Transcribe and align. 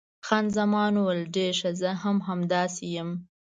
خان 0.25 0.45
زمان 0.57 0.93
وویل، 0.95 1.21
ډېر 1.35 1.51
ښه، 1.59 1.71
زه 1.81 1.89
هم 2.03 2.17
همداسې 2.27 2.85
یم. 2.95 3.09